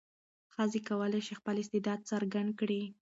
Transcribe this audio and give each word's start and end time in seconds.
ښځې 0.53 0.79
کولای 0.89 1.21
شي 1.27 1.33
خپل 1.39 1.55
استعداد 1.59 1.99
څرګند 2.11 2.51
کړي. 2.59 2.81